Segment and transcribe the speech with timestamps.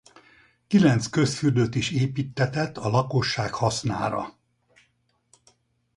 [0.67, 4.37] Kilenc közfürdőt is építtetett a lakosság hasznára.